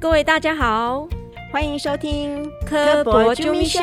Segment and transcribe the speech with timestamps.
[0.00, 1.08] 各位大家好，
[1.52, 3.80] 欢迎收听科博啾咪秀。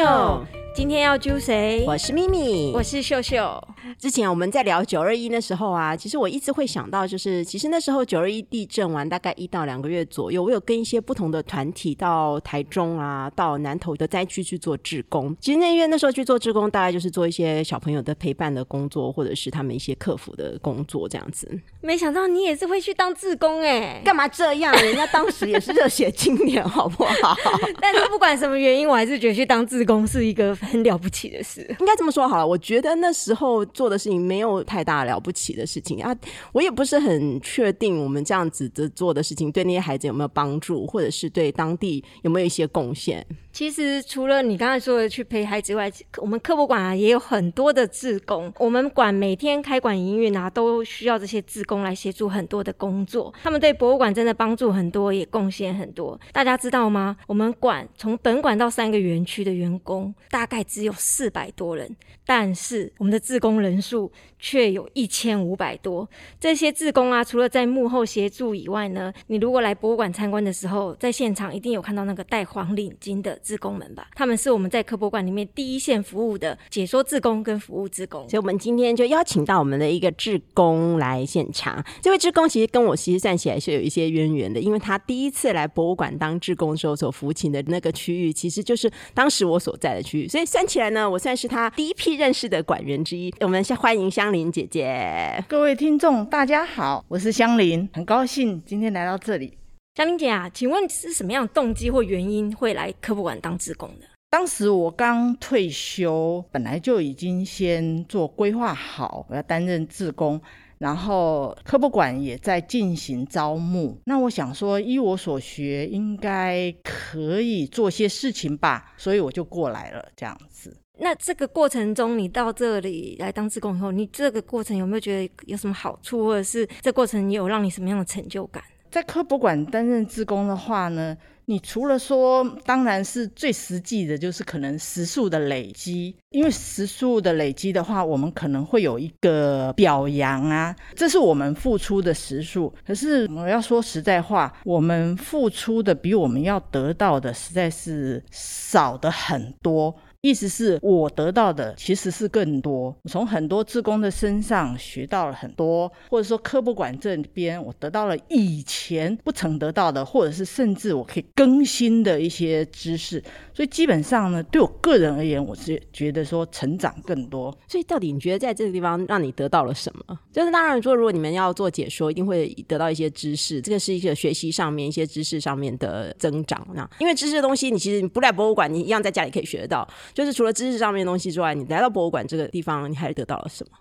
[0.74, 1.84] 今天要揪谁？
[1.86, 3.62] 我是咪咪，我是秀秀。
[3.98, 15.36] 之前我们在聊九二一的时候啊，其实我一直会想到，就是其实那时候九二一地震完大概一到两个月左右，我有跟一些不同的团体到台中啊，到南投的灾区去做志工。
[15.40, 21.48] 其实那因为那时候去做志工，大概就是做一些小朋友的陪伴的工作，或者是他们一些客服的工作这样子。
[21.82, 24.74] 没想到你也是会去当志工哎，干嘛这样？
[24.76, 27.36] 人家当时也是热血青年，好不好？
[27.80, 31.66] 但是不管什么原因，我还是觉得去当志工是一个很了不起的事。
[31.80, 36.16] 应该这么说好了，我觉得那时候做的事情没有太大了不起的事情啊。
[36.54, 43.26] 我也不是很确定我们这样子的做的事情对那些孩子有没有帮助，或者是对当地有没有一些贡献。
[43.52, 48.52] 其实除了你刚才说的去陪孩子外，我们科博馆啊也有很多的志工。
[48.58, 53.34] 我们馆每天开馆营运啊，都需要这些志工来协助很多的工作。
[53.42, 56.20] 他们对博物馆真的帮助很多，也贡献很多。
[56.34, 57.16] 大家知道吗？
[57.28, 61.96] 我们馆从本馆到三个园区的员工大概只有四百多人，
[62.26, 66.08] 但是我们的志工人人数却有一千五百多。
[66.40, 73.40] 这些志工啊，除了在幕后协助以外呢，你如果来博物馆参观的时候，在现场一定有看到那个戴黄领巾的。
[73.44, 81.84] 志工们吧，他们是我们在科博馆里面第一线服务的解说志工跟服务志工，所以我们今天就邀请到我们的一个志工来现场。
[82.02, 93.32] 这位志工其实跟我其实算起来是有一些渊源的，因为他第一次来博物馆当志工的时候所服勤的那个区域，其实就是当时我所在的区域，所以算起来呢，我算是他第一批认识的馆员之一。
[93.46, 99.56] 我们先欢迎香菱姐姐，各位听众大家好，我是香菱，很高兴今天来到这里。
[99.94, 104.08] 香玲姐啊，请问是什么样的动机或原因会来科博馆当志工的？
[104.32, 110.42] 当时我刚退休，本来就已经先做规划好，我要担任志工，
[110.80, 113.96] 然后科博馆也在进行招募。
[114.06, 120.04] 那我想说，依我所学，应该可以做些事情吧，所以我就过来了。
[120.16, 120.76] 这样子。
[120.98, 128.64] 那这个过程中，你到这里来当志工以后，你这个过程有没有觉得有什么好处，或者是这过程有让你什么样的成就感？
[128.90, 136.16] 在科博馆担任志工的话呢，你除了说，当然是最实际的，就是可能时数的累积。
[136.30, 142.74] 因为时数的累积的话，我们可能会有一个表扬啊，这是我们付出的时数。
[142.88, 149.94] 可是我要说实在话，我们付出的比我们要得到的实在是少的很多。
[150.26, 163.24] 意思是我得到的其实是更多，从很多志工的身上学到了很多，或者说科博馆这边我得到了以前不曾得到的，或者是甚至我可以更新的一些知识。
[163.56, 167.58] 所以基本上呢，对我个人而言，我是觉得说成长更多。
[167.70, 170.20] 所以到底你觉得在这个地方让你得到了什么？
[170.34, 176.68] 就是当然说，如果你们要做解说，一定会得到一些知识，这个是一个学习上面一些知识上面的增长。
[176.74, 179.88] 那因为知识的东西，你其实你不来博物馆，你一样在家里可以学得到。
[180.14, 183.78] 就是除了知识上面的东西之外，你来到博物馆这个地方，你还得到了什么？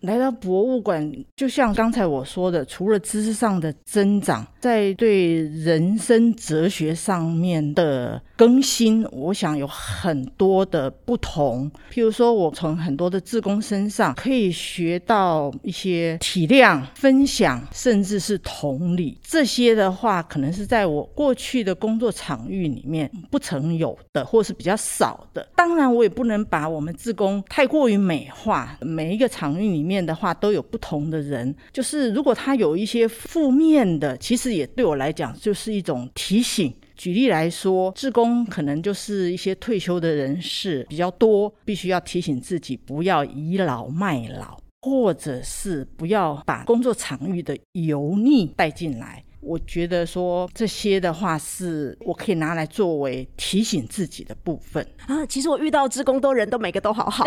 [0.00, 11.70] 来到博物馆，就像刚才我说的，除了知识上的增长，在对人生哲学上面的更新，我想有很多的不同。
[11.90, 19.18] 譬如说，我从很多的志工身上可以学到一些体谅、分享，甚至是同理。
[19.24, 25.48] 这些的话，可能是在我过去的工作场域里面不曾有的，或是比较少的。
[25.56, 29.96] 当然，我也不能把我们志工太过于美化，每一个场域里面。
[30.06, 36.72] 的话都有不同的人，就是如果他有一些负面的，其实也对我来讲就是一种提醒。
[36.94, 49.22] 举例来说，志工可能就是一些退休的人士比较多，必须要提醒自己不要倚老卖老，或者是不要把工作场域的油腻带进来。
[49.46, 55.24] 我觉得说这些的话，是我可以拿来作为提醒自己的部分啊。
[55.26, 57.24] 其实我遇到职工都人都每个都好好，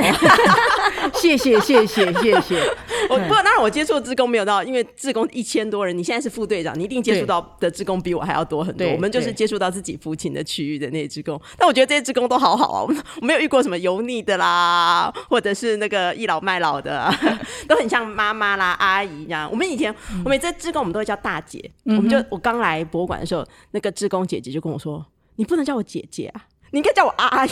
[1.15, 2.61] 谢谢谢谢谢谢。
[3.09, 8.85] 我不当然我接触的职工没有到，因为职工一千多人，你现在是副队长，你一定接触到的职工比我还要多很多。
[8.91, 12.83] 我们就是接触到自己服勤的区域的那些职工，但我觉得这些职工都好好啊，
[13.21, 17.09] 我没有遇过什么油腻的啦，或者是那个倚老卖老的，
[17.65, 19.49] 都很像妈妈啦、阿姨这样。
[19.49, 19.93] 我们以前
[20.25, 22.08] 我每次职工我们都会叫大姐，我们。
[22.09, 25.05] 就我刚来博物馆的时候，那个志工姐姐就跟我说
[25.37, 27.51] ：“你不能叫我姐姐啊，你应该叫我阿姨。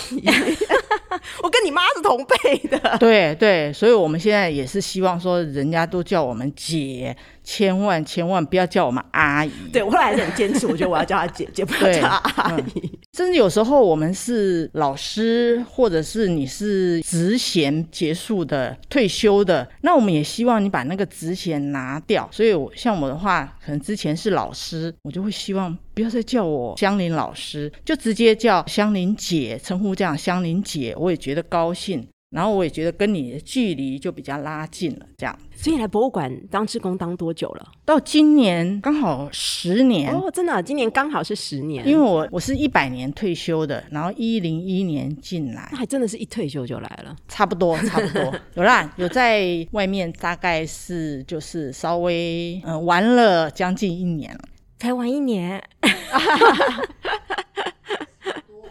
[1.44, 7.16] 我跟你妈是同辈的。”对对，所以我们现在也是希望说，人家都叫我们姐。
[7.50, 9.52] 千万千万不要叫我们阿姨。
[9.72, 13.00] 对我后来还是很坚持，我觉得我要叫她姐姐，不要叫她阿姨。
[13.14, 22.28] 甚至有时候我们是老师，或者是你是职衔结束的、退休的，那我们也希望你把那个职衔拿掉。
[22.34, 32.06] 所以，我像我的话，可能之前是老师，我就会希望不要再叫我香林老师，就直接叫香林姐，称呼这样香林姐，我也觉得高兴。
[32.30, 35.40] 然后我也觉得跟你的距离就比较拉近了，这样。
[35.56, 37.72] 所以来博物馆当志工当多久了？
[37.86, 41.88] 到今年刚好十年哦，真的，今年刚好是十年。
[41.88, 48.34] 因为我我是一百年退休的，然后一零一年进来，那还真的是一退休就来了，差不多差不多。
[48.56, 54.42] 有啦，有在外面大概是就是稍微嗯玩了将近一年了，
[54.80, 55.64] 才玩一年。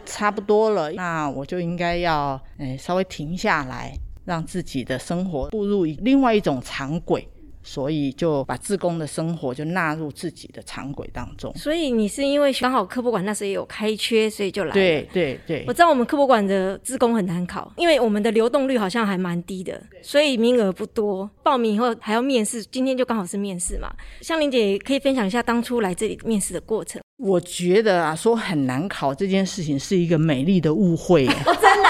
[0.07, 3.93] 差不多了，那我就应该要诶稍微停下来，
[4.25, 7.27] 让自己的生活步入另外一种常轨。
[7.63, 11.53] 所以就把自工的生活就纳入自己的常轨当中。
[11.57, 14.71] 所以你是因为刚好科博馆那时候也有开缺，所以就来。
[14.71, 21.29] 对对对，我知道我们科博馆的自工很难考，因为我们的流动率好像还蛮低的，所以名额不多。
[21.43, 23.93] 报名以后还要面试，今天就刚好是面试嘛。
[24.21, 27.01] 香玲姐可以分享一下当初来这里面试的过程。
[27.17, 31.25] 我觉得啊，说很难考这件事情是一个美丽的误会。
[31.25, 31.35] 真
[31.83, 31.89] 的，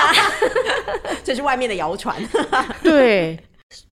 [1.23, 2.15] 这是外面的谣传。
[2.81, 3.37] 对。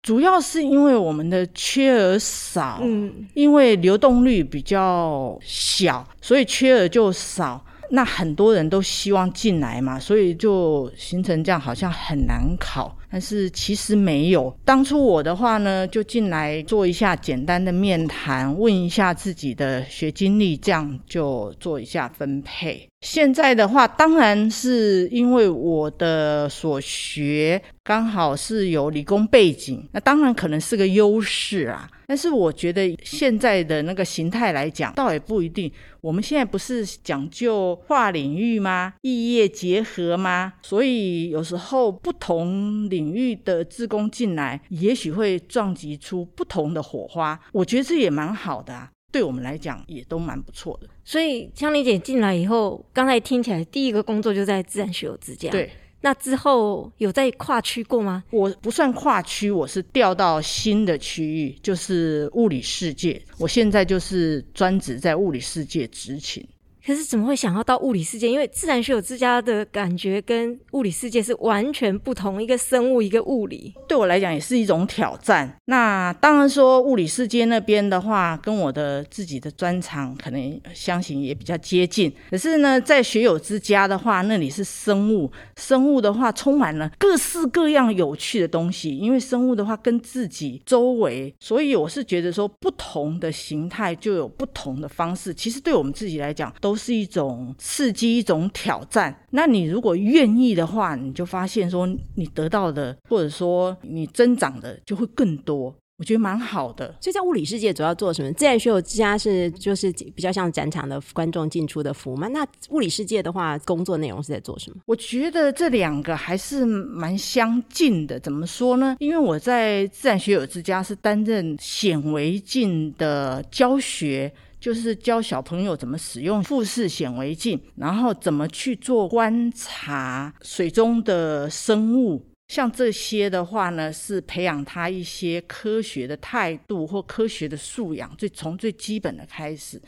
[0.01, 7.61] 主要是因为我们的缺额少，嗯，因为流动率比较小，所以缺额就少。
[7.89, 12.97] 那很多人都希望进来嘛，所以就形成这样，好像很难考。
[13.15, 14.53] 但是其实没有。
[14.65, 22.85] 当初我的话呢，就进来做一下简单的面谈，问一下自己的学经历，这样就做一下分配。
[23.05, 31.87] 现在的话，当然是因为我的所学刚好是有理工背景，那当然可能是个优势啊。
[32.07, 35.71] 但是我觉得现在的那个形态来讲，倒也不一定。
[36.01, 38.93] 我们现在不是讲究跨领域吗？
[39.01, 40.53] 异业结合吗？
[40.63, 47.39] 所以有时候不同领域的职工进来，也许会撞击出不同的火花。
[47.51, 50.89] 我觉得这也蛮好的啊，对我们来讲也都蛮不错的。
[51.05, 55.49] 所以香玲姐进来以后，刚才听起来第一个工作就在自然学有之家。
[55.51, 55.71] 对。
[56.01, 58.25] 那之后有在跨区过吗？
[58.29, 63.19] 我不算跨区，我是调到新的区域，就是物理世界。
[63.39, 66.45] 我现在就是专职在物理世界执勤。
[66.85, 68.29] 可是怎么会想要到物理世界？
[68.29, 75.51] 因为自然学有之家的感觉跟物理世界是完全不同，一个生物，一个物理，对我来讲也是一种挑战。
[75.65, 82.13] 那当然说物理世界那边的话，跟我的自己的专长可能相形也比较接近。
[82.29, 88.95] 可是呢，在学有之家的话，那里是生物，生物的话充满了各式各样有趣的东西。
[88.95, 95.33] 因为生物的话跟自己周围，所以我是觉得说不同的形态就有不同的方式。
[95.33, 96.74] 其实对我们自己来讲都。
[96.75, 99.15] 是一种刺激，一种挑战。
[99.31, 105.73] 那你如果愿意的话，你就发现说，你得到的或者说你增长的就会更多。
[105.97, 106.93] 我觉得蛮好的。
[106.99, 108.29] 所以在物理世界主要做什么？
[108.33, 112.27] 自然学有之家是就是比较像展场的观众进出的服务嘛。
[112.27, 114.77] 那物理世界的话，工作内容是在做什么？
[114.87, 118.19] 我觉得这两个还是蛮相近的。
[118.19, 118.97] 怎么说呢？
[118.99, 124.29] 因为我在自然学有之家是担任显微镜的教学。
[124.65, 139.79] 就是教小朋友怎么使用复视显微镜，然后怎么去做观察水中的生物，像这些的话呢，是培养他一些科学的态度或科学的素养，最从最基本的开始。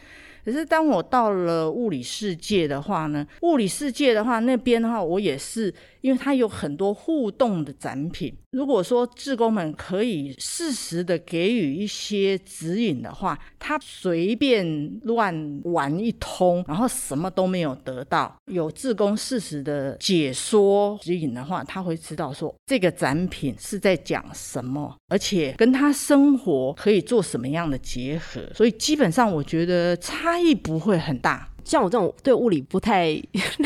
[0.46, 5.74] 可是当我到了物理世界的话呢，物理世界的话那边的话，我也是。
[6.02, 31.48] 因为它有很多互动的展品，如果说志工们可以适时的给予一些指引的话，他随便乱玩一通，然后什么都没有得到，有志工适时的解说指引的话，他会知道说这个展品是在讲什么，而且跟他生活可以做什么样的结合，所以基本上我觉得差异不会很大。
[31.68, 33.22] 像我这种对物理不太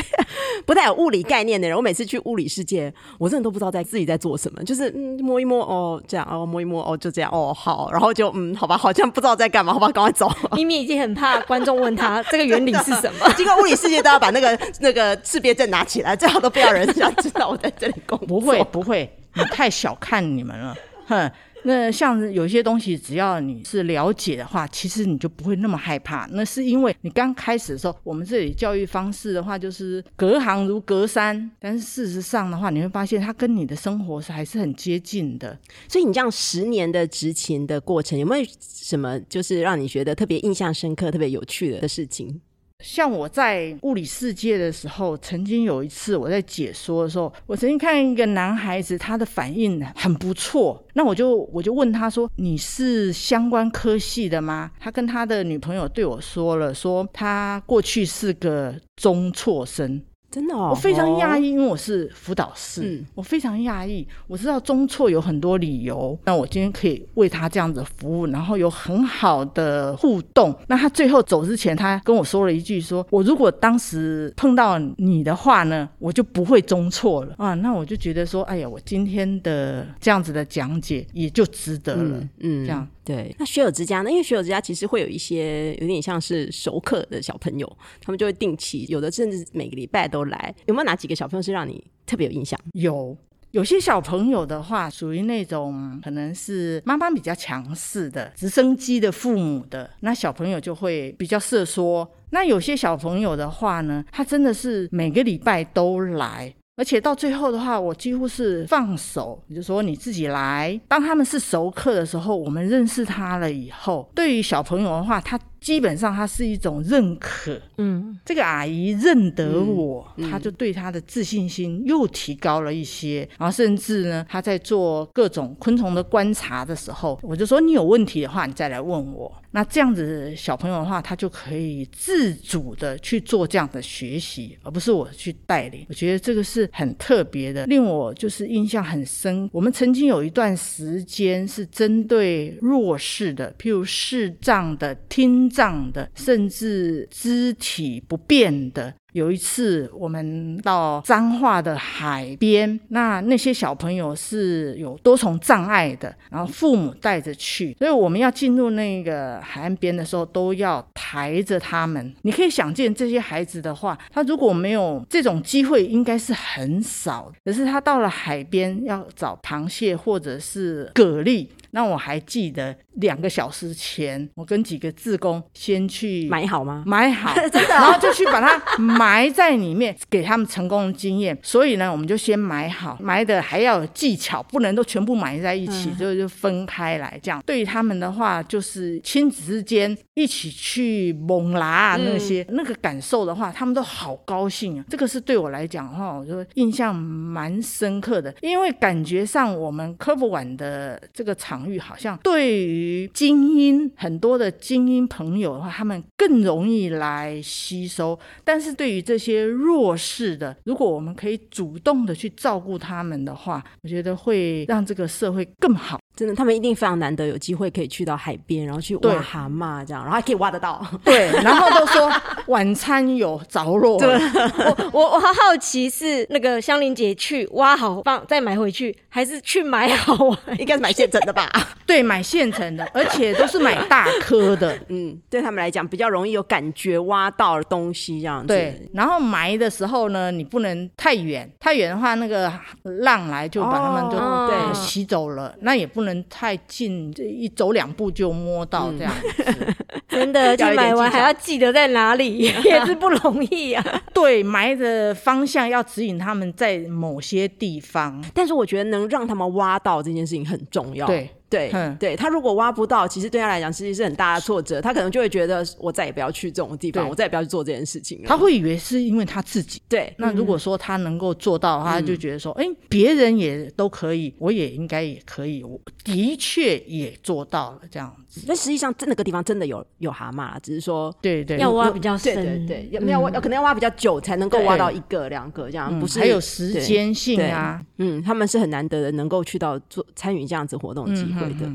[0.66, 10.30] 不太有物理概念的人，我每次去物理世界，我真的都不知道在自己在做什么，就是嗯摸一摸哦这样哦摸一摸哦就这样哦好，然后就嗯好吧，好像不知道在干嘛，好吧，赶快走。
[10.52, 18.26] 咪咪已经很怕观众问他 这个原理是什么，经过物理世界都要把那个那个识别证拿起来，最好都不要人家知道我在这里工作。
[18.26, 21.30] 不会不会，你太小看你们了，哼。
[21.64, 26.26] 那像有些东西，只要你是了解的话，其实你就不会那么害怕。
[26.32, 31.50] 那是因为你刚开始的时候，我们这里教育方式的话，就是隔行如隔山。
[31.58, 35.56] 但是事实上的话，你会发现它跟你的生活是还是很接近的。
[35.88, 42.40] 所以你这样十年的执勤的过程，有没有什么就是让你觉得特别印象深刻、特别有趣的事情？
[42.82, 50.84] 像我在物理世界的时候，曾经有一次我在解说的时候，我曾经看一个男孩子，他的反应很不错。
[50.94, 60.02] 那我就我就问他说：“你是相关科系的吗？”他跟他的女朋友对我说了，说他过去是个中辍生。
[60.32, 64.06] 真的哦，我非常讶异，因为我是辅导师，我非常讶异。
[64.26, 70.56] 我知道中错有很多理由，那我今天可以为他这样子服务，然后有很好的互动。
[70.68, 82.88] 那他最后走之前，他跟我说了一句：“说我如果当时碰到你的话呢，我就不会中错了啊。”那我就觉得说：“哎呀，我今天的这样子的讲解也就值得了。”嗯，这样。
[83.04, 84.10] 对，那学友之家呢？
[84.10, 87.66] 因为学友之家其实会有一些有点像是熟客的小朋友，
[88.00, 90.54] 他们就会定期，有的甚至每个礼拜都来。
[90.66, 92.58] 有没有哪几个小朋友是让你特别有印象？
[92.72, 93.16] 有，
[93.50, 102.10] 有些小朋友的话，属于那种可能是妈妈比较强势的，直升机的父母的，那小朋友就会比较色说。
[102.30, 106.54] 那有些小朋友的话呢，他真的是每个礼拜都来。
[106.76, 110.80] 而且到最后的话，我几乎是放手，就说你自己来。
[110.88, 115.38] 当他们是熟客的时候，我们认识他了以后，对于小朋友的话，他。
[115.62, 117.58] 基本上，它是一种认可。
[117.78, 123.26] 嗯，这个阿姨认得我，她就对她的自信心又提高了一些。
[123.38, 129.32] 然后，甚至呢，她在做各种昆虫的观察的时候，我就说你有问题的话，你再来问我。
[129.54, 135.84] 那这样子小朋友的话，他就可以自主的去做这样的学习，而不是我去带领。
[135.90, 139.48] 我觉得这个是很特别的，令我就是印象很深。
[139.52, 145.51] 我们曾经有一段时间是针对弱势的，譬如视障的、听。
[145.52, 148.94] 脏的，甚至肢体不便的。
[149.12, 162.14] 有一次，我们到彰化的海边，那那些小朋友是有多重障碍的，然后父母带着去，所以我们要进入那个海岸边的时候，都要抬着他们。
[162.22, 167.30] 你可以想见，这些孩子的话，他如果没有这种机会，应该是很少。
[167.44, 171.46] 可是他到了海边，要找螃蟹或者是蛤蜊。
[171.74, 176.84] 那我还记得两个小时前，我跟几个志工先去买好吗？
[176.86, 178.60] 买好，真的，然后就去把它
[179.02, 181.36] 埋在里面，给他们成功的经验。
[181.42, 187.18] 所以呢，我们就先埋好，埋的还要有技巧，不能都全部埋在一起，就就分开来。
[187.22, 194.84] 这样对于他们的话，就是亲子之间一起去猛拉那些那个感受的话，他们都好高兴啊。
[194.88, 201.62] 这个是对我来讲的话，我就印象蛮深刻的，因为感觉上我们科普馆的这个场。
[201.62, 215.98] 域好像对于精英很多的精英朋友的话，他们更容易来吸收；但是对于这些弱势的，如果我们可以主动的去照顾他们的话，我觉得会让这个社会更好。
[216.14, 220.84] 真的，他们一定非常难得有机会可以去到海边，然后去挖蛤蟆，这样，然后还可以挖得到。
[221.02, 222.12] 对，然后都说
[222.48, 223.98] 晚餐有着落。
[223.98, 224.14] 对，
[224.58, 230.38] 我我我好奇是那个香菱姐去挖好放再买回去，还是去买好玩？
[230.58, 231.50] 应该是买现成的吧？
[231.86, 234.78] 对，买现成的，而且都是买大颗的。
[234.88, 238.48] 嗯，对他们来讲比较容易有感觉挖到的东西这样子。
[238.48, 242.52] 对，然后埋的时候呢，你不能太远，太远的话那个
[242.82, 246.01] 浪来就把他们就对洗走了，那也不。
[246.02, 249.74] 不能太近，这一走两步就摸到这样子，
[250.10, 253.84] 真的，就买完还要记得在哪里， 也是不容易啊。
[254.12, 261.06] 对，埋的方向要指引他们在某些地方，但是我觉得能让他们挖到这件事情很重要。
[261.06, 261.30] 对。
[261.52, 268.22] 对，对他如果挖不到，其实对他来讲其实是很大的挫折，他可能就会觉得我再也不要去这种地方，我再也不要去做这件事情。
[268.26, 269.80] 他会以为是因为他自己。
[269.88, 275.62] 对，那如果说他能够做到，他就觉得说，哎，别人也都可以，我也应该也可以。
[275.62, 278.40] 我的确也做到了这样子。
[278.46, 287.82] 但实际上，这那个地方真的有有蛤蟆，只是说，对对，要挖比较深，对对，要要挖，可能要挖比较久才能够挖到一个两个这样，不是还有时间性啊？
[287.98, 291.70] 嗯，他们是很难得的能够去到做参与这样子活动机会的。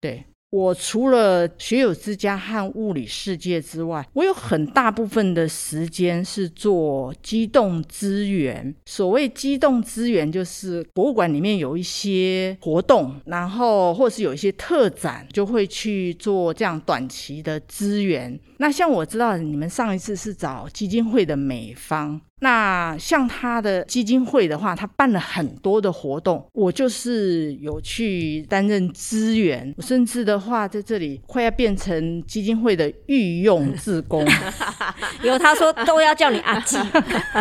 [0.00, 8.74] 对我除了学友之家和物理世界之外，我有很大部分的时间是做机动资源。
[8.84, 18.38] 所谓机动资源，就是博物馆里面有一些活动，然后或是有一些特展，就会去做这样短期的资源。
[18.58, 22.20] 那像我知道你们上一次是找基金会的美方。
[22.42, 34.26] 那像他的基金会的话，他办了很多的活动，我就是有去担任资源，甚至的话在这里快要变成基金会的御用志工，
[35.22, 36.76] 有他说都要叫你阿基，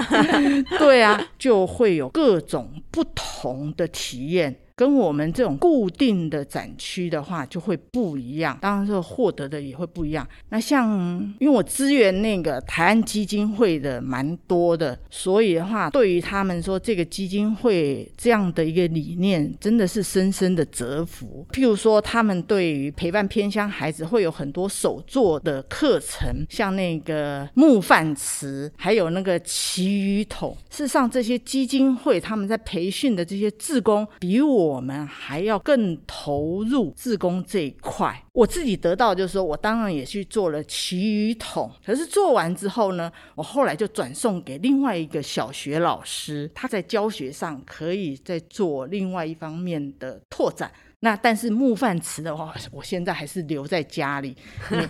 [0.77, 4.55] 对啊，就会有各种不同的体验。
[4.75, 10.27] 跟我们这种固定的展区的话就会不一样，当然说获得的也会不一样。
[10.49, 10.99] 那像
[11.39, 21.45] 因为我支援那个台湾基金会的蛮多的，所以的话，对于他们说这个基金会这样的一个理念，真的是深深的折服。
[21.51, 30.55] 譬如说，他们对于陪伴偏乡孩子会有很多手作的课程，像那个木饭池，还有那个奇鱼桶。
[30.69, 38.23] 事实上，这些基金会他们在培训的这些志工，比我我们还要更投入自工这一块。
[38.33, 50.71] 我自己得到就是说，我当然也去做了奇鱼桶，可是做完之后呢，我后来就转送给另外一个小学老师，他在教学上可以再做另外一方面的拓展。
[51.03, 54.37] 那但是木饭池的话， 我现在还是留在家里。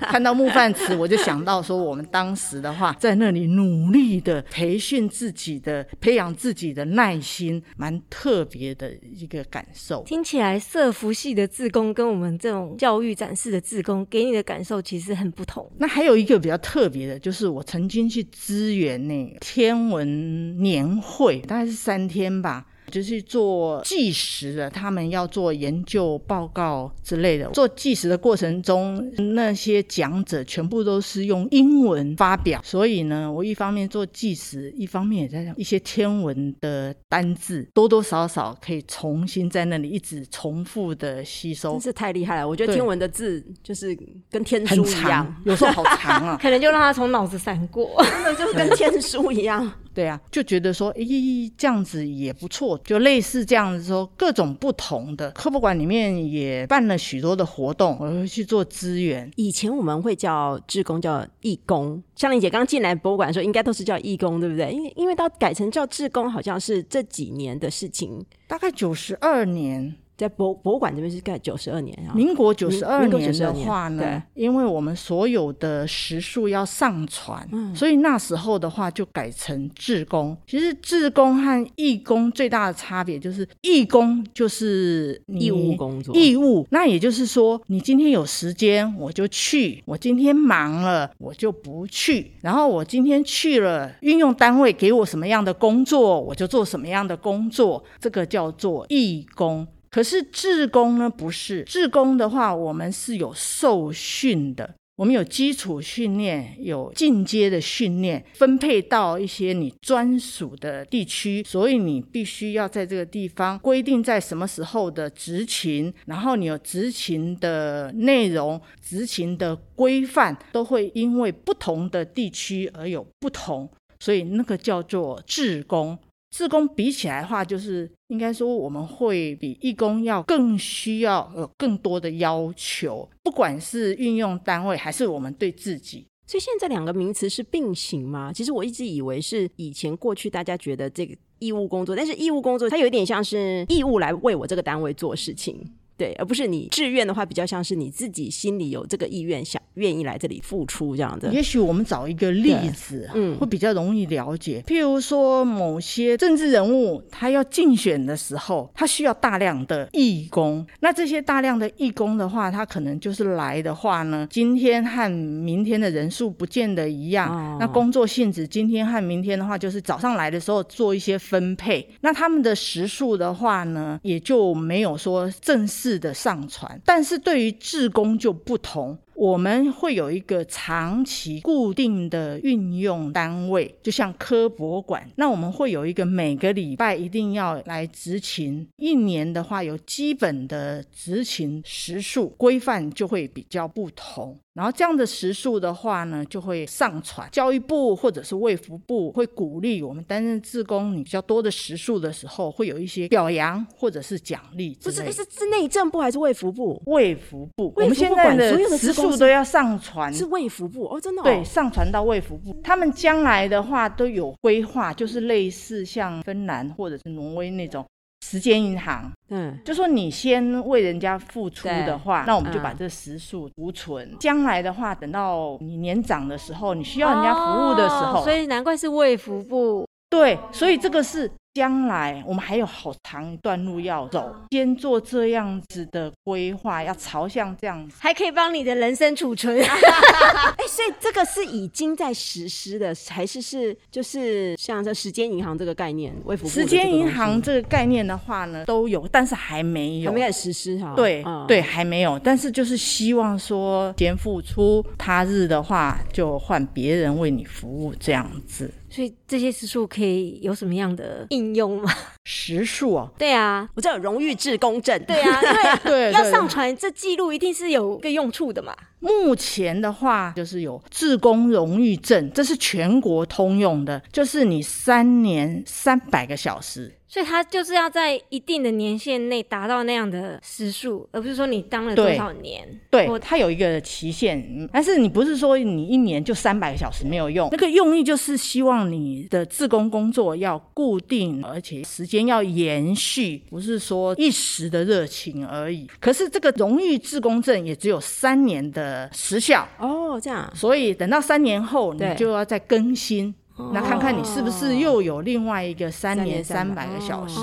[0.01, 10.03] 看到木饭池，我就想到说，我们当时的话，在那里努力的培训自己的、培养自己的耐心，蛮特别的一个感受。
[10.03, 15.69] 听起来，色服系的自工跟我们这种教育展示的自工，给你的感受其实很不同。
[15.77, 22.65] 那还有一个比较特别的，就是我曾经去支援那个天文年会，大概是三天吧。
[22.91, 27.49] 就是做计时的，他们要做研究报告之类的。
[27.51, 41.71] 做计时的过程中，那些讲者全部都是用英文发表，所以呢，我一方面做计时，一方面也在一些天文的单字，多多少少可以重新在那里一直重复的吸收。
[41.71, 42.47] 真是太厉害了！
[42.47, 43.97] 我觉得天文的字就是
[44.29, 49.71] 跟天书一样，有时候好长啊， 可能就让他从脑子闪过，真的就跟 天书一样。
[49.93, 59.29] 对啊，就觉得说，咦，这样子也不错，就类似这样子说，各种不同的科博馆里面也办了许多的活动，我会去做资源。
[59.35, 64.71] 以前我们会叫志工叫义工，香玲姐刚进来博物馆的时候，应该都是叫义工，对不对？
[64.71, 69.95] 因为因为到改成叫志工，好像是这几年的事情，大概九十二年。
[70.21, 80.37] 在博博物馆这边是盖九十二年啊，民国九十二年的话呢，因为我们所有的时数要上传，所以那时候的话就改成志工。
[80.45, 86.67] 其实志工和义工最大的差别就是，义工就是义务工作，义务。
[86.69, 92.33] 那也就是说，你今天有时间我就去，我今天忙了我就不去。
[92.41, 99.65] 然后我今天去了，运用单位给我什么样的工作，我就做什么样的工作，这个叫做义工。
[99.91, 101.09] 可是志工呢？
[101.09, 125.99] 不是志工的话，我们是有受训的，我们有基础训练，有进阶的训练，分配到一些你专属的地区，所以你必须要在这个地方规定在什么时候的执勤，然后你有执勤的内容、执勤的规范，都会因为不同的地区而有不同，所以那个叫做志工。
[126.31, 136.07] 志工比起来的话，就是应该说我们会比义工要更需要有更多的要求，不管是运用单位还是我们对自己。
[136.25, 138.31] 所以现在两个名词是并行吗？
[138.33, 145.59] 其实我一直以为是以前过去大家觉得这个义务工作，但是义务工作它有点像是义务来为我这个单位做事情。
[145.97, 151.31] 对，而不是你志愿的话，比较像是你自己心里有这个意愿，想愿意来这里付出这样的。
[151.31, 154.63] 也许我们找一个例子，嗯，会比较容易了解。
[154.67, 160.65] 譬如说，某些政治人物他要竞选的时候，他需要大量的义工。
[160.79, 167.57] 那这些大量的义工的话，他可能就是来的话呢，今天和明天的人数不见得一样。
[167.59, 171.87] 那工作性质今天和明天的话，就是早上来的时候做一些分配。
[172.01, 175.91] 那他们的时数的话呢，也就没有说正式。
[176.01, 178.97] 的上传，但是对于志工就不同。
[179.21, 185.07] 我们会有一个长期固定的运用单位，就像科博馆。
[185.15, 194.39] 那我们会有一个每个礼拜一定要来执勤，一年的话有基本的执勤时数规范就会比较不同。
[194.53, 204.77] 然后这样的时数的话呢，就会上传教育部或者是卫福部会鼓励我们担任志工，你比较多的时数的时候，会有一些表扬或者是奖励。
[204.83, 206.81] 不是，是是内政部还是卫福部？
[206.87, 207.71] 卫福部。
[207.77, 209.11] 我们现在的时数。
[209.21, 212.59] 都要上传，是卫福部哦，真的对，上传到卫福部。
[212.63, 217.85] 他们将来的话都有规划，就是类似像芬兰或者是挪威那种
[218.25, 219.11] 时间银行。
[219.29, 224.15] 嗯，就说你先为人家付出的话，那我们就把这时数储存。
[224.19, 229.85] 将来的话，等到你年长的时候，你需要人家服务的时候，所以难怪是卫福部。
[230.09, 239.59] 对，所以这个是将来我们还有好长一段路要走，先做这样子的规划，要朝向这样子，还可以帮你的人生储存。
[239.59, 246.13] 哎，所以这个是已经在实施的，还是是就是像这时间银行这个概念？
[246.23, 250.93] 微服时间银行这个概念的话呢，都有，但是还没有，还没有实施哈。
[250.95, 258.71] 对对，还没有，但是就是希望说，先付出，他日的话就换别人为你服务这样子。
[258.91, 261.89] 所以这些时数可以有什么样的应用吗？
[262.25, 265.39] 时数哦，对啊，我这有荣誉制公证，对啊，
[265.81, 268.75] 对对，要上传这记录一定是有个用处的嘛。
[268.99, 276.93] 目前的话，就是有志工荣誉证，这是全国通用的，就是你三年三百个小时。
[277.11, 282.65] 所以他就是要在一定的年限内达到那样的时数，而不是说你当了多少年。
[282.89, 287.49] 对，他有一个期限，但是你不是说你一年就三百个小时没有用。
[287.51, 295.85] 那个用意就是希望你的自工工作要固定，而且时间要延续，不是说一时的热情而已。
[295.99, 300.49] 可是这个荣誉自工证也只有三年的时效哦，这样。
[300.55, 303.35] 所以等到三年后，你就要再更新。
[303.73, 307.39] 那看看你是不是又有另外一个三年三百个小时，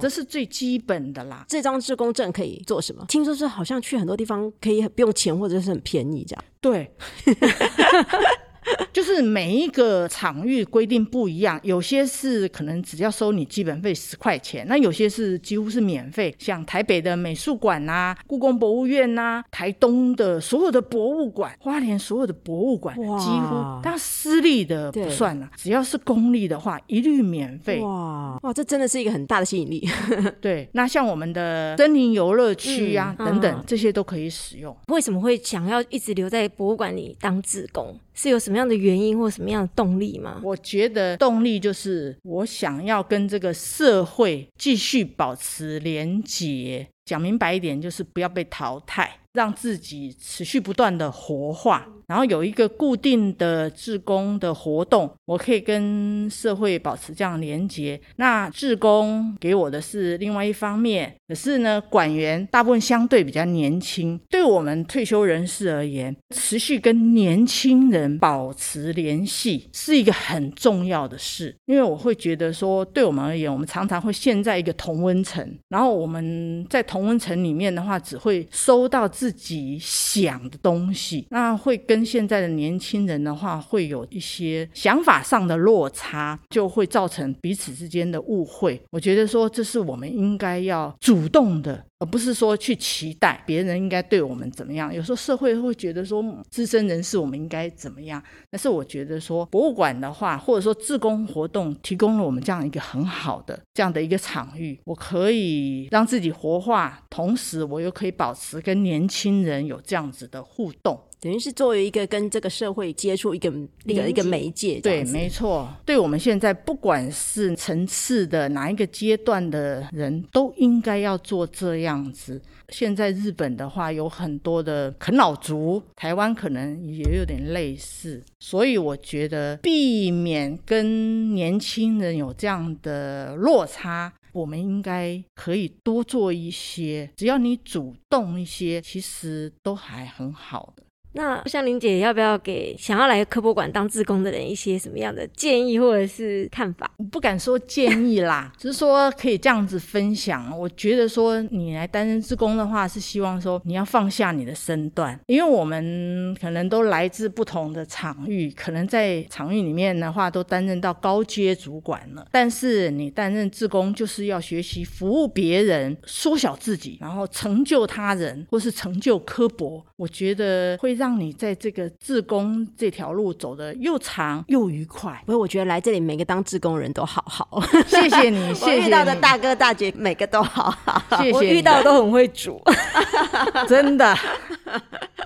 [0.00, 1.44] 这是最基本的啦。
[1.48, 3.04] 这张志工证可以做什么？
[3.08, 6.44] 听说是好像去很多地方可以不用钱，或者是很便宜这样。
[6.60, 6.94] 对。
[8.92, 27.80] 就是每一个场域规定不一样，有些是可能只要收你基本费十块钱，那有些是几乎是免费，像台北的美术馆呐、故宫博物院呐、台东的所有的博物馆、花莲所有的博物馆，几乎，但私立的不算了，只要是公立的话，一律免费。
[27.80, 29.88] 哇哇，这真的是一个很大的吸引力。
[30.40, 34.76] 对，那像我们的森林游乐区啊等等，这些都可以使用。
[34.88, 37.98] 为什么会想要一直留在博物馆里当志工？
[38.14, 40.40] 是有什么样的原因或什么样的动力吗？
[40.42, 46.86] 我觉得动力就是我想要跟这个社会继续保持连结。
[47.04, 51.84] 讲明白一点，就是不要被淘汰，让自己持续不断的活化。
[52.06, 58.00] 然后有一个固定的志工的活动，我可以跟社会保持这样连接。
[58.16, 64.20] 那志工给我的是另外一方面，可是呢，管员大部分相对比较年轻。
[64.28, 71.56] 对我们退休人士而言，持续跟年轻人保持联系是一个很重要的事。
[71.64, 88.78] 因为我会觉得说，对我们而言，我们常常会陷在一个同温层，然后我们在同温层里面的话，只会收到自己想的东西，那会跟现在的年轻人的话，会有一些想法上的落差，就会造成彼此之间的误会。
[88.90, 91.84] 我觉得说，这是我们应该要主动的。
[91.98, 110.98] 而不是说去期待别人应该对我们怎么样，有时候社会会觉得说资深人士我们应该怎么样，但是我觉得说博物馆的话，或者说自工活动提供了我们这样一个很好的这样的一个场域，我可以让自己活化，同时我又可以保持跟年轻人有这样子的互动。
[111.22, 113.48] 等于是作为一个跟这个社会接触一个
[113.84, 115.72] 一个一个媒介，对，没错。
[115.86, 122.42] 对我们现在不管是层次的哪一个阶段的人都应该要做这样子。
[122.70, 137.08] 现在日本的话有很多的啃老族，台湾可能也有点类似，所以我觉得避免跟年轻人有这样的落差，我们应该可以多做一些。
[137.16, 140.82] 只要你主动一些，其实都还很好的。
[141.14, 146.90] 那像林姐，要不要给想要来科博馆当志工的人一些什么样的建议或者是看法？
[147.10, 150.58] 不敢说建议啦， 只是说可以这样子分享。
[150.58, 162.26] 我觉得说你来担任志工的话，是希望说你要放下你的身段，因为我们可能都来自不同的场域，可能在场域里面的话都担任到高阶主管了。
[162.32, 169.84] 但是你担任志工，就是要学习服务别人，缩小自己，然后成就他人，或是成就科博。
[169.96, 171.01] 我觉得会。
[171.02, 175.20] 让你在这个自工这条路走的又长又愉快。
[175.26, 181.32] 不过我觉得来这里每个当自工人都好好，谢谢你， 谢谢遇到的大哥大姐每个都好好，谢谢。
[181.32, 182.62] 我遇到都很会煮，
[183.66, 184.16] 真的。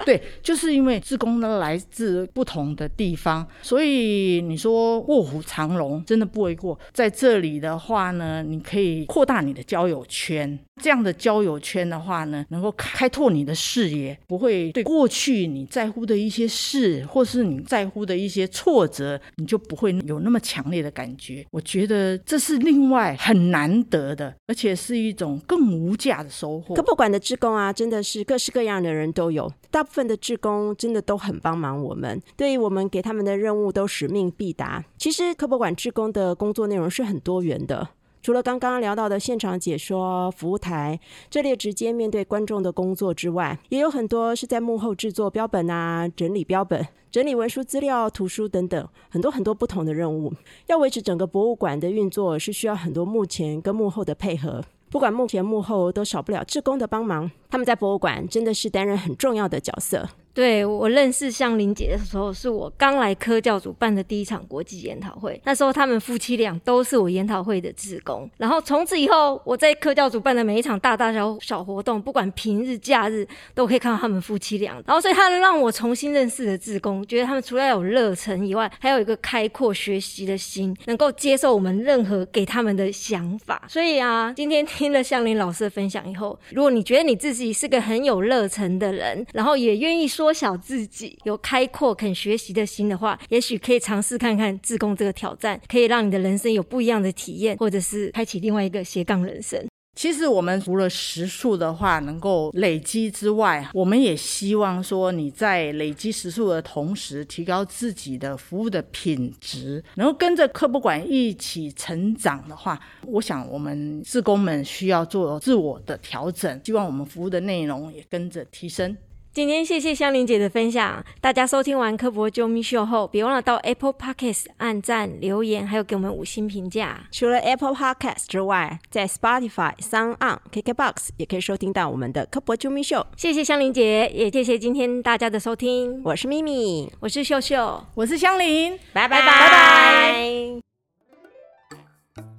[0.07, 6.79] 对，就是因为自工呢来自不同的地方，所以你说卧虎藏龙真的不为过。
[6.93, 10.57] 在这里的话呢，你可以扩大你的交友圈。
[10.81, 21.45] 这样的交友圈的话呢，能够开拓你的视野，不会对过去你在乎的一些事，或是你在乎的一些挫折，你就不会有那么强烈的感觉。
[21.51, 26.75] 我觉得这是另外很难得的，而且是一种更无价的收获。
[26.75, 34.85] 可不管的职工啊，真的是各式各样的人都有，大部分的职工真的都很帮忙我们，对于我们给他们的任务都使命必达。
[34.99, 37.89] 其实科博馆职工的工作内容是很多元的。
[38.23, 50.31] 除了刚刚聊到的现场解说、服务台这类直接面对观众的工作之外，也有很多是在幕后制作标本啊、整理标本、整理文书资料、图书等等，很多很多不同的任务。
[50.67, 54.63] 要维持整个博物馆的运作，是需要很多幕前跟幕后的配合。
[54.91, 57.31] 不管幕前幕后，都少不了志工的帮忙。
[57.51, 60.09] 他们在博物馆真的是担任很重要的角色。
[60.37, 65.41] 对我认识向玲姐的时候，是我刚来科教组办的第一场国际研讨会。
[65.45, 68.31] 那时候他们夫妻俩都是我研讨会的志工。
[68.37, 74.75] 然后从此以后，我在科教组办的每一场大大小小活动，不管平日假日，都可以看到他们夫妻俩。
[74.87, 83.65] 然后所以他让我重新认识了志工，觉得他们除了有热忱以外，还有一个开阔学习的心，能够接受我们任何给他们的想法。
[83.69, 90.26] 所以啊，今天听了向玲老师的分享以后，如果你觉得你自己是个很有热忱的人，然后也愿意说。
[90.27, 99.65] 缩小自己，有开阔肯学习的心的话，也许可以尝试看看自贡这个挑战，可以让你的人生有不一样的体验，或者是开启另外一个斜杠人生。
[99.95, 118.95] 其实我们除了时数的话能够累积之外，我们也希望说你在累积时数的同时，提高自己的服务的品质，能够跟着科博馆一起成长的话，我想我们志工们需要做自我的调整，希望我们服务的内容也跟着提升。
[119.37, 127.07] 今天谢谢香玲姐的分享，大家收听完科博救命秀后，别忘了到 Apple Podcast 按赞、留言，还有给我们五星评价。
[127.13, 133.07] 除了 Apple Podcast 之外，在 Spotify、Sound On、KKBox 也可以收听到我们的科博救命秀。
[133.19, 136.01] 谢谢香玲姐，也谢谢今天大家的收听。
[136.03, 140.66] 我是咪咪，我是秀秀，我是香玲，拜拜拜拜。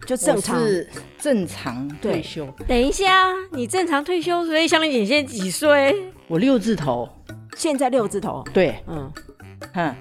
[0.08, 0.58] 就正常，
[1.20, 2.48] 正常退休。
[2.66, 5.94] 等一下，你正常退休，所以香玲姐现在几岁？
[6.30, 7.10] 我六字头，
[7.58, 8.42] 现在六字头。
[8.54, 9.12] 对，嗯，
[9.74, 9.94] 哼，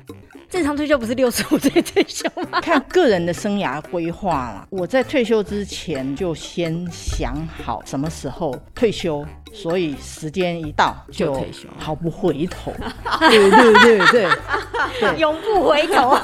[0.49, 2.61] 正常退休不是六十五岁退休吗？
[2.63, 4.69] 看个人的生涯规划了。
[4.71, 12.73] 我在退休之前就先想好什么时候退休，所以时间一到就退休，毫不回头。
[13.29, 14.29] 对对对对
[15.01, 16.17] 对，永不回头。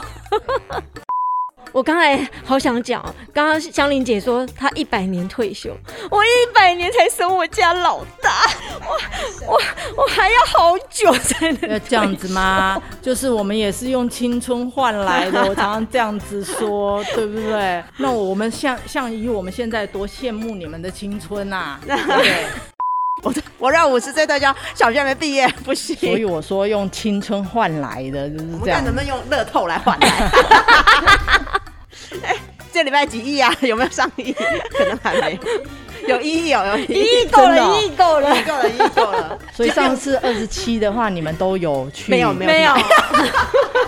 [1.71, 5.75] 我刚才好想讲，刚刚香玲姐说她一百年退休，
[6.11, 8.45] 我一百年才生我家老大，
[9.47, 9.61] 我我
[10.03, 12.81] 我还要好久才能要这样子吗？
[13.01, 17.83] 就是我们也是用青春换来的， 我常常这样子说，对不对？
[17.97, 21.79] 那我们像像以我们现在多羡慕你们的青春呐！
[21.87, 22.45] 对，
[23.25, 30.09] 我我让五十岁大家，小学还没毕业 不行，所以我说用青春换来的就是这样，能不能用乐透来换来？
[32.25, 32.37] 哎，
[32.73, 33.55] 这礼拜几亿啊？
[33.61, 34.33] 有没有上亿？
[34.77, 35.39] 可能还没
[36.09, 36.21] 有。
[36.21, 39.39] 一亿哦，有一亿够了，一亿够了，够了，一亿够了。
[39.55, 42.11] 所以上次二十七的话，你们都有去？
[42.11, 42.75] 没有，没有，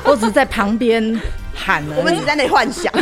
[0.04, 1.20] 我只在旁边
[1.52, 1.96] 喊了。
[1.96, 2.92] 我们只在那里幻想，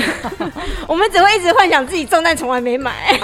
[0.89, 3.21] 我们只会一直幻想自己中，但从来没买。